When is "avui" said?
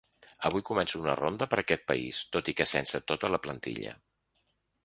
0.47-0.63